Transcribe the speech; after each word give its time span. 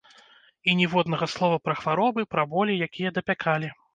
І 0.71 0.73
ніводнага 0.79 1.27
слова 1.33 1.59
пра 1.65 1.75
хваробы, 1.83 2.21
пра 2.33 2.47
болі, 2.53 2.81
якія 2.89 3.09
дапякалі. 3.21 3.73